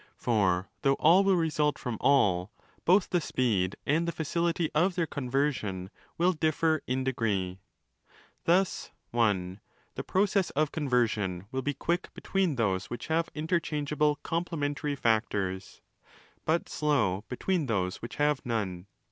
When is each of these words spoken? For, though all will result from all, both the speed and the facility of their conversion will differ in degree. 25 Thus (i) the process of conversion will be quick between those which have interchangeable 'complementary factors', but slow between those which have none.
For, 0.17 0.67
though 0.81 0.95
all 0.95 1.23
will 1.23 1.35
result 1.35 1.77
from 1.77 1.99
all, 2.01 2.51
both 2.85 3.11
the 3.11 3.21
speed 3.21 3.75
and 3.85 4.07
the 4.07 4.11
facility 4.11 4.71
of 4.73 4.95
their 4.95 5.05
conversion 5.05 5.91
will 6.17 6.33
differ 6.33 6.81
in 6.87 7.03
degree. 7.03 7.59
25 8.45 8.45
Thus 8.45 8.91
(i) 9.13 9.59
the 9.93 10.03
process 10.03 10.49
of 10.55 10.71
conversion 10.71 11.45
will 11.51 11.61
be 11.61 11.75
quick 11.75 12.11
between 12.15 12.55
those 12.55 12.89
which 12.89 13.09
have 13.09 13.29
interchangeable 13.35 14.15
'complementary 14.23 14.95
factors', 14.95 15.81
but 16.45 16.67
slow 16.67 17.23
between 17.29 17.67
those 17.67 17.97
which 17.97 18.15
have 18.15 18.43
none. 18.43 18.87